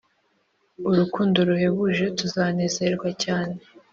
[0.89, 3.55] Urukundo ruhebuje, tuzanezerwa cyane.